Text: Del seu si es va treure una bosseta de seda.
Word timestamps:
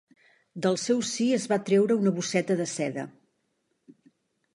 Del 0.65 0.77
seu 0.83 1.01
si 1.09 1.27
es 1.37 1.45
va 1.51 1.59
treure 1.67 1.97
una 2.05 2.13
bosseta 2.15 2.57
de 2.63 2.67
seda. 2.73 3.05